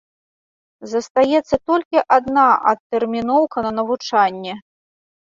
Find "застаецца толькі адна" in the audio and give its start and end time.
0.93-2.49